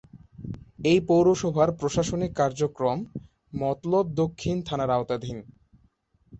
[0.83, 2.97] এ পৌরসভার প্রশাসনিক কার্যক্রম
[3.53, 5.37] মতলব দক্ষিণ থানার আওতাধীন।